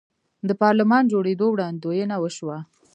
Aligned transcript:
د 0.47 0.49
پارلمان 0.61 1.03
جوړیدل 1.13 1.49
وړاندوینه 1.51 2.15
وشوه. 2.19 2.57